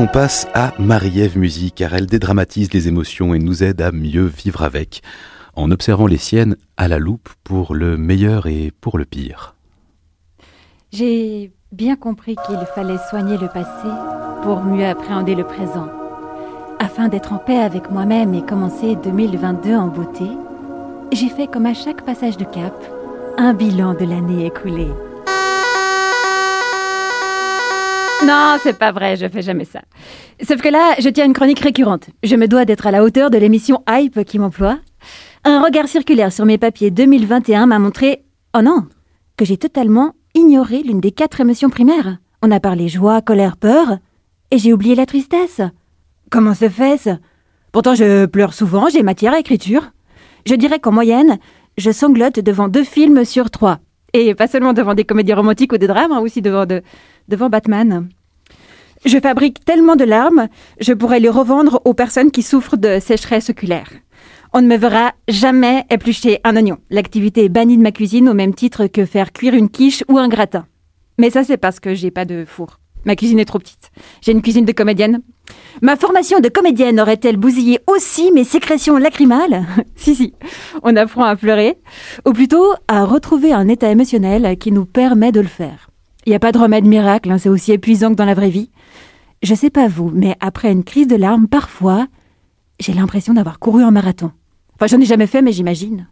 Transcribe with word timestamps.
On 0.00 0.06
passe 0.06 0.46
à 0.54 0.74
Marie-Ève 0.78 1.36
Musique 1.36 1.74
car 1.74 1.92
elle 1.92 2.06
dédramatise 2.06 2.72
les 2.72 2.86
émotions 2.86 3.34
et 3.34 3.40
nous 3.40 3.64
aide 3.64 3.82
à 3.82 3.90
mieux 3.90 4.26
vivre 4.26 4.62
avec, 4.62 5.02
en 5.56 5.72
observant 5.72 6.06
les 6.06 6.18
siennes 6.18 6.54
à 6.76 6.86
la 6.86 7.00
loupe 7.00 7.28
pour 7.42 7.74
le 7.74 7.96
meilleur 7.96 8.46
et 8.46 8.70
pour 8.80 8.96
le 8.96 9.04
pire. 9.04 9.56
J'ai 10.92 11.50
bien 11.72 11.96
compris 11.96 12.36
qu'il 12.46 12.60
fallait 12.76 13.00
soigner 13.10 13.38
le 13.38 13.48
passé 13.48 13.88
pour 14.44 14.62
mieux 14.62 14.86
appréhender 14.86 15.34
le 15.34 15.42
présent. 15.42 15.88
Afin 16.78 17.08
d'être 17.08 17.32
en 17.32 17.38
paix 17.38 17.58
avec 17.58 17.90
moi-même 17.90 18.34
et 18.34 18.46
commencer 18.46 18.94
2022 19.02 19.74
en 19.74 19.88
beauté, 19.88 20.30
j'ai 21.10 21.28
fait 21.28 21.48
comme 21.48 21.66
à 21.66 21.74
chaque 21.74 22.04
passage 22.04 22.36
de 22.36 22.44
cap, 22.44 22.72
un 23.36 23.52
bilan 23.52 23.94
de 23.94 24.04
l'année 24.04 24.46
écoulée. 24.46 24.92
Non, 28.24 28.56
c'est 28.62 28.76
pas 28.76 28.90
vrai, 28.92 29.16
je 29.16 29.28
fais 29.28 29.42
jamais 29.42 29.64
ça. 29.64 29.80
Sauf 30.42 30.60
que 30.60 30.68
là, 30.68 30.94
je 30.98 31.08
tiens 31.08 31.24
une 31.24 31.32
chronique 31.32 31.60
récurrente. 31.60 32.10
Je 32.22 32.34
me 32.36 32.48
dois 32.48 32.64
d'être 32.64 32.86
à 32.86 32.90
la 32.90 33.04
hauteur 33.04 33.30
de 33.30 33.38
l'émission 33.38 33.82
Hype 33.88 34.24
qui 34.24 34.38
m'emploie. 34.38 34.78
Un 35.44 35.62
regard 35.62 35.86
circulaire 35.86 36.32
sur 36.32 36.44
mes 36.44 36.58
papiers 36.58 36.90
2021 36.90 37.66
m'a 37.66 37.78
montré, 37.78 38.24
oh 38.56 38.62
non, 38.62 38.86
que 39.36 39.44
j'ai 39.44 39.56
totalement 39.56 40.14
ignoré 40.34 40.82
l'une 40.82 41.00
des 41.00 41.12
quatre 41.12 41.40
émotions 41.40 41.70
primaires. 41.70 42.18
On 42.42 42.50
a 42.50 42.60
parlé 42.60 42.88
joie, 42.88 43.22
colère, 43.22 43.56
peur, 43.56 43.98
et 44.50 44.58
j'ai 44.58 44.72
oublié 44.72 44.94
la 44.94 45.06
tristesse. 45.06 45.60
Comment 46.30 46.54
se 46.54 46.68
fait-ce? 46.68 47.10
Pourtant, 47.72 47.94
je 47.94 48.26
pleure 48.26 48.52
souvent, 48.52 48.88
j'ai 48.88 49.02
matière 49.02 49.32
à 49.32 49.38
écriture. 49.38 49.92
Je 50.44 50.54
dirais 50.54 50.80
qu'en 50.80 50.92
moyenne, 50.92 51.38
je 51.76 51.90
sanglote 51.90 52.40
devant 52.40 52.68
deux 52.68 52.84
films 52.84 53.24
sur 53.24 53.50
trois. 53.50 53.78
Et 54.14 54.34
pas 54.34 54.46
seulement 54.46 54.72
devant 54.72 54.94
des 54.94 55.04
comédies 55.04 55.34
romantiques 55.34 55.72
ou 55.72 55.78
des 55.78 55.86
drames, 55.86 56.12
hein, 56.12 56.20
aussi 56.20 56.40
devant, 56.40 56.66
de, 56.66 56.82
devant 57.28 57.48
Batman. 57.48 58.08
Je 59.04 59.18
fabrique 59.18 59.64
tellement 59.64 59.96
de 59.96 60.04
larmes, 60.04 60.48
je 60.80 60.92
pourrais 60.92 61.20
les 61.20 61.28
revendre 61.28 61.80
aux 61.84 61.94
personnes 61.94 62.30
qui 62.30 62.42
souffrent 62.42 62.76
de 62.76 62.98
sécheresse 62.98 63.50
oculaire. 63.50 63.90
On 64.52 64.62
ne 64.62 64.66
me 64.66 64.76
verra 64.76 65.12
jamais 65.28 65.84
éplucher 65.90 66.40
un 66.42 66.56
oignon. 66.56 66.78
L'activité 66.90 67.44
est 67.44 67.48
bannie 67.50 67.76
de 67.76 67.82
ma 67.82 67.92
cuisine 67.92 68.28
au 68.28 68.34
même 68.34 68.54
titre 68.54 68.86
que 68.86 69.04
faire 69.04 69.32
cuire 69.32 69.54
une 69.54 69.68
quiche 69.68 70.02
ou 70.08 70.18
un 70.18 70.28
gratin. 70.28 70.66
Mais 71.18 71.30
ça, 71.30 71.44
c'est 71.44 71.58
parce 71.58 71.80
que 71.80 71.94
j'ai 71.94 72.10
pas 72.10 72.24
de 72.24 72.44
four. 72.46 72.80
Ma 73.04 73.14
cuisine 73.14 73.38
est 73.38 73.44
trop 73.44 73.58
petite. 73.58 73.90
J'ai 74.22 74.32
une 74.32 74.42
cuisine 74.42 74.64
de 74.64 74.72
comédienne. 74.72 75.20
Ma 75.82 75.96
formation 75.96 76.40
de 76.40 76.48
comédienne 76.48 77.00
aurait-elle 77.00 77.36
bousillé 77.36 77.80
aussi 77.86 78.32
mes 78.32 78.44
sécrétions 78.44 78.96
lacrymales 78.96 79.66
Si, 79.96 80.14
si. 80.14 80.34
On 80.82 80.96
apprend 80.96 81.24
à 81.24 81.36
pleurer, 81.36 81.78
ou 82.26 82.32
plutôt 82.32 82.72
à 82.88 83.04
retrouver 83.04 83.52
un 83.52 83.68
état 83.68 83.90
émotionnel 83.90 84.56
qui 84.58 84.72
nous 84.72 84.86
permet 84.86 85.32
de 85.32 85.40
le 85.40 85.46
faire. 85.46 85.90
Il 86.28 86.32
n'y 86.32 86.36
a 86.36 86.40
pas 86.40 86.52
de 86.52 86.58
remède 86.58 86.84
miracle, 86.84 87.30
hein, 87.30 87.38
c'est 87.38 87.48
aussi 87.48 87.72
épuisant 87.72 88.10
que 88.10 88.16
dans 88.16 88.26
la 88.26 88.34
vraie 88.34 88.50
vie. 88.50 88.70
Je 89.42 89.54
sais 89.54 89.70
pas 89.70 89.88
vous, 89.88 90.10
mais 90.12 90.36
après 90.40 90.70
une 90.70 90.84
crise 90.84 91.06
de 91.06 91.16
larmes, 91.16 91.48
parfois, 91.48 92.06
j'ai 92.78 92.92
l'impression 92.92 93.32
d'avoir 93.32 93.58
couru 93.58 93.82
en 93.82 93.90
marathon. 93.90 94.30
Enfin, 94.74 94.88
j'en 94.88 95.00
ai 95.00 95.06
jamais 95.06 95.26
fait, 95.26 95.40
mais 95.40 95.52
j'imagine. 95.52 96.06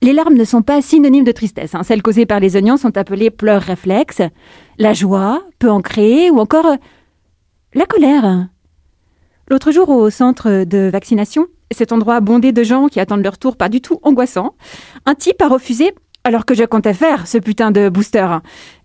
Les 0.00 0.14
larmes 0.14 0.36
ne 0.36 0.44
sont 0.44 0.62
pas 0.62 0.80
synonymes 0.80 1.26
de 1.26 1.32
tristesse. 1.32 1.74
Hein. 1.74 1.82
Celles 1.82 2.00
causées 2.00 2.24
par 2.24 2.40
les 2.40 2.56
oignons 2.56 2.78
sont 2.78 2.96
appelées 2.96 3.28
pleurs 3.28 3.60
réflexes. 3.60 4.22
La 4.78 4.94
joie 4.94 5.42
peut 5.58 5.70
en 5.70 5.82
créer, 5.82 6.30
ou 6.30 6.38
encore 6.38 6.64
euh, 6.64 6.76
la 7.74 7.84
colère. 7.84 8.48
L'autre 9.50 9.70
jour, 9.70 9.90
au 9.90 10.08
centre 10.08 10.64
de 10.64 10.88
vaccination, 10.90 11.46
cet 11.72 11.92
endroit 11.92 12.20
bondé 12.20 12.52
de 12.52 12.62
gens 12.62 12.88
qui 12.88 13.00
attendent 13.00 13.22
leur 13.22 13.36
tour 13.36 13.58
pas 13.58 13.68
du 13.68 13.82
tout 13.82 14.00
angoissant, 14.02 14.54
un 15.04 15.14
type 15.14 15.42
a 15.42 15.48
refusé 15.48 15.92
alors 16.26 16.44
que 16.44 16.54
je 16.54 16.64
comptais 16.64 16.92
faire 16.92 17.28
ce 17.28 17.38
putain 17.38 17.70
de 17.70 17.88
booster, 17.88 18.26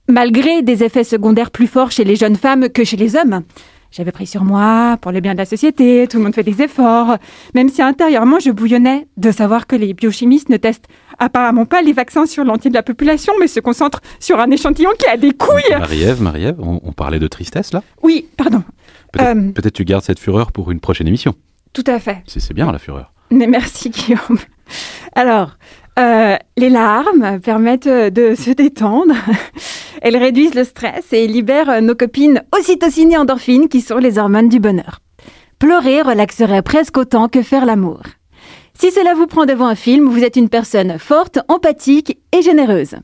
malgré 0.09 0.61
des 0.61 0.83
effets 0.83 1.03
secondaires 1.03 1.51
plus 1.51 1.67
forts 1.67 1.91
chez 1.91 2.03
les 2.03 2.15
jeunes 2.15 2.35
femmes 2.35 2.69
que 2.69 2.83
chez 2.83 2.97
les 2.97 3.15
hommes. 3.15 3.43
J'avais 3.91 4.13
pris 4.13 4.25
sur 4.25 4.45
moi 4.45 4.97
pour 5.01 5.11
le 5.11 5.19
bien 5.19 5.33
de 5.33 5.37
la 5.37 5.45
société, 5.45 6.07
tout 6.09 6.17
le 6.17 6.23
monde 6.23 6.33
fait 6.33 6.43
des 6.43 6.61
efforts, 6.61 7.17
même 7.53 7.67
si 7.67 7.81
intérieurement 7.81 8.39
je 8.39 8.49
bouillonnais 8.49 9.07
de 9.17 9.31
savoir 9.31 9.67
que 9.67 9.75
les 9.75 9.93
biochimistes 9.93 10.47
ne 10.47 10.55
testent 10.55 10.87
apparemment 11.19 11.65
pas 11.65 11.81
les 11.81 11.91
vaccins 11.91 12.25
sur 12.25 12.45
l'entier 12.45 12.69
de 12.69 12.75
la 12.75 12.83
population, 12.83 13.33
mais 13.39 13.47
se 13.47 13.59
concentrent 13.59 13.99
sur 14.21 14.39
un 14.39 14.49
échantillon 14.49 14.91
qui 14.97 15.07
a 15.07 15.17
des 15.17 15.31
couilles. 15.31 15.77
Marie-Ève, 15.77 16.21
Marie-Ève, 16.21 16.61
on, 16.61 16.93
parlait 16.93 17.19
de 17.19 17.27
tristesse 17.27 17.73
là? 17.73 17.83
Oui, 18.01 18.27
pardon. 18.37 18.63
Euh, 19.19 19.51
peut-être 19.51 19.73
tu 19.73 19.83
gardes 19.83 20.05
cette 20.05 20.19
fureur 20.19 20.53
pour 20.53 20.71
une 20.71 20.79
prochaine 20.79 21.07
émission. 21.07 21.33
Tout 21.73 21.83
à 21.85 21.99
fait. 21.99 22.23
C'est 22.27 22.53
bien 22.53 22.71
la 22.71 22.79
fureur. 22.79 23.11
Mais 23.29 23.47
merci 23.47 23.89
Guillaume. 23.89 24.39
Alors, 25.15 25.57
euh, 25.99 26.37
les 26.57 26.69
larmes 26.69 27.39
permettent 27.39 27.87
de 27.87 28.35
se 28.35 28.51
détendre. 28.51 29.15
Elles 30.01 30.17
réduisent 30.17 30.55
le 30.55 30.63
stress 30.63 31.11
et 31.11 31.27
libèrent 31.27 31.81
nos 31.81 31.95
copines 31.95 32.43
ocytocine 32.57 33.11
et 33.11 33.17
endorphines 33.17 33.69
qui 33.69 33.81
sont 33.81 33.97
les 33.97 34.17
hormones 34.17 34.49
du 34.49 34.59
bonheur. 34.59 34.99
Pleurer 35.59 36.01
relaxerait 36.01 36.63
presque 36.63 36.97
autant 36.97 37.27
que 37.27 37.43
faire 37.43 37.65
l'amour. 37.65 38.01
Si 38.73 38.91
cela 38.91 39.13
vous 39.13 39.27
prend 39.27 39.45
devant 39.45 39.67
un 39.67 39.75
film, 39.75 40.09
vous 40.09 40.23
êtes 40.23 40.35
une 40.35 40.49
personne 40.49 40.97
forte, 40.97 41.37
empathique 41.47 42.17
et 42.31 42.41
généreuse. 42.41 42.95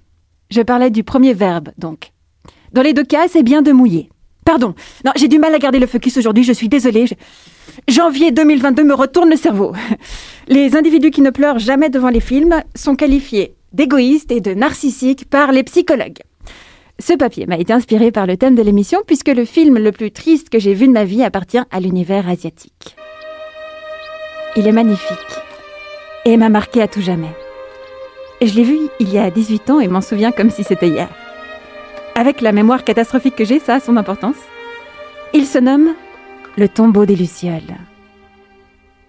Je 0.49 0.61
parlais 0.61 0.89
du 0.89 1.03
premier 1.03 1.33
verbe, 1.33 1.69
donc. 1.77 2.11
Dans 2.73 2.81
les 2.81 2.93
deux 2.93 3.03
cas, 3.03 3.27
c'est 3.27 3.43
bien 3.43 3.61
de 3.61 3.71
mouiller. 3.71 4.09
Pardon. 4.43 4.73
Non, 5.05 5.11
j'ai 5.17 5.27
du 5.27 5.39
mal 5.39 5.53
à 5.53 5.59
garder 5.59 5.77
le 5.77 5.87
focus 5.87 6.17
aujourd'hui, 6.17 6.43
je 6.43 6.53
suis 6.53 6.69
désolée. 6.69 7.05
Janvier 7.87 8.31
2022 8.31 8.83
me 8.83 8.93
retourne 8.93 9.29
le 9.29 9.35
cerveau. 9.35 9.73
Les 10.47 10.75
individus 10.75 11.11
qui 11.11 11.21
ne 11.21 11.29
pleurent 11.29 11.59
jamais 11.59 11.89
devant 11.89 12.09
les 12.09 12.19
films 12.19 12.61
sont 12.75 12.95
qualifiés 12.95 13.55
d'égoïstes 13.73 14.31
et 14.31 14.41
de 14.41 14.53
narcissiques 14.53 15.29
par 15.29 15.51
les 15.51 15.63
psychologues. 15.63 16.19
Ce 16.99 17.13
papier 17.13 17.45
m'a 17.45 17.57
été 17.57 17.73
inspiré 17.73 18.11
par 18.11 18.25
le 18.25 18.37
thème 18.37 18.55
de 18.55 18.63
l'émission 18.63 19.01
puisque 19.05 19.27
le 19.27 19.45
film 19.45 19.77
le 19.77 19.91
plus 19.91 20.11
triste 20.11 20.49
que 20.49 20.59
j'ai 20.59 20.73
vu 20.73 20.87
de 20.87 20.93
ma 20.93 21.03
vie 21.03 21.23
appartient 21.23 21.61
à 21.69 21.79
l'univers 21.79 22.27
asiatique. 22.27 22.95
Il 24.55 24.67
est 24.67 24.71
magnifique 24.71 25.17
et 26.25 26.37
m'a 26.37 26.49
marqué 26.49 26.81
à 26.81 26.87
tout 26.87 27.01
jamais. 27.01 27.35
Je 28.41 28.53
l'ai 28.55 28.63
vu 28.63 28.77
il 28.99 29.13
y 29.13 29.19
a 29.19 29.29
18 29.29 29.69
ans 29.69 29.79
et 29.79 29.87
m'en 29.87 30.01
souviens 30.01 30.31
comme 30.31 30.49
si 30.49 30.63
c'était 30.63 30.89
hier. 30.89 31.09
Avec 32.15 32.41
la 32.41 32.51
mémoire 32.51 32.83
catastrophique 32.83 33.35
que 33.35 33.45
j'ai, 33.45 33.59
ça 33.59 33.75
a 33.75 33.79
son 33.79 33.97
importance. 33.97 34.37
Il 35.33 35.45
se 35.45 35.59
nomme 35.59 35.93
Le 36.57 36.67
tombeau 36.67 37.05
des 37.05 37.15
Lucioles. 37.15 37.77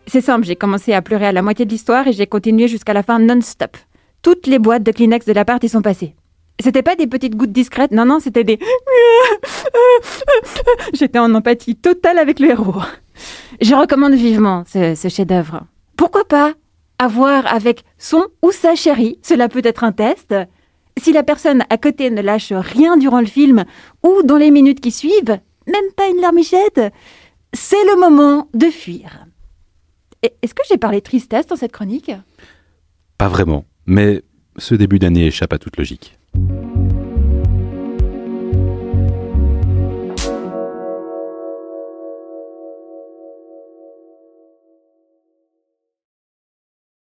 C'est 0.06 0.20
simple, 0.20 0.44
j'ai 0.44 0.54
commencé 0.54 0.92
à 0.92 1.00
pleurer 1.00 1.28
à 1.28 1.32
la 1.32 1.40
moitié 1.40 1.64
de 1.64 1.70
l'histoire 1.70 2.06
et 2.06 2.12
j'ai 2.12 2.26
continué 2.26 2.68
jusqu'à 2.68 2.92
la 2.92 3.02
fin 3.02 3.18
non-stop. 3.18 3.74
Toutes 4.20 4.46
les 4.46 4.58
boîtes 4.58 4.82
de 4.82 4.92
Kleenex 4.92 5.24
de 5.24 5.32
l'appart 5.32 5.64
y 5.64 5.68
sont 5.70 5.80
passées. 5.80 6.14
C'était 6.60 6.82
pas 6.82 6.94
des 6.94 7.06
petites 7.06 7.36
gouttes 7.36 7.52
discrètes, 7.52 7.90
non, 7.90 8.04
non, 8.04 8.20
c'était 8.20 8.44
des... 8.44 8.58
J'étais 10.92 11.18
en 11.18 11.34
empathie 11.34 11.74
totale 11.74 12.18
avec 12.18 12.38
le 12.38 12.50
héros. 12.50 12.82
Je 13.62 13.74
recommande 13.74 14.14
vivement 14.14 14.64
ce, 14.66 14.94
ce 14.94 15.08
chef-d'œuvre. 15.08 15.62
Pourquoi 15.96 16.26
pas 16.26 16.52
avoir 16.98 17.46
avec 17.46 17.82
son 17.96 18.26
ou 18.42 18.52
sa 18.52 18.74
chérie, 18.74 19.18
cela 19.22 19.48
peut 19.48 19.62
être 19.64 19.84
un 19.84 19.92
test, 19.92 20.34
si 20.98 21.14
la 21.14 21.22
personne 21.22 21.64
à 21.70 21.78
côté 21.78 22.10
ne 22.10 22.20
lâche 22.20 22.52
rien 22.52 22.98
durant 22.98 23.20
le 23.20 23.26
film 23.26 23.64
ou 24.02 24.22
dans 24.22 24.36
les 24.36 24.50
minutes 24.50 24.80
qui 24.80 24.90
suivent, 24.90 25.38
même 25.66 25.92
pas 25.96 26.08
une 26.08 26.20
larmichette, 26.20 26.80
c'est 27.52 27.84
le 27.84 27.98
moment 27.98 28.48
de 28.54 28.66
fuir. 28.66 29.26
Est-ce 30.22 30.54
que 30.54 30.62
j'ai 30.68 30.78
parlé 30.78 31.00
tristesse 31.00 31.46
dans 31.46 31.56
cette 31.56 31.72
chronique? 31.72 32.10
Pas 33.18 33.28
vraiment, 33.28 33.64
mais 33.86 34.22
ce 34.56 34.74
début 34.74 34.98
d'année 34.98 35.26
échappe 35.26 35.52
à 35.52 35.58
toute 35.58 35.76
logique. 35.76 36.18